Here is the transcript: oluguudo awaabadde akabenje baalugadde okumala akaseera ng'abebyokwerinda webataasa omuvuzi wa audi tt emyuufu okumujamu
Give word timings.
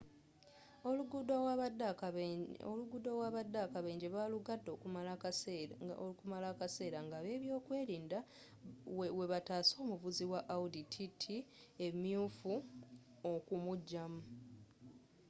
oluguudo 2.69 3.11
awaabadde 3.13 3.59
akabenje 3.65 4.07
baalugadde 4.15 4.69
okumala 6.09 6.41
akaseera 6.53 6.99
ng'abebyokwerinda 7.07 8.19
webataasa 9.19 9.73
omuvuzi 9.83 10.23
wa 10.33 10.39
audi 10.55 10.81
tt 10.93 11.21
emyuufu 11.85 12.53
okumujamu 13.33 14.21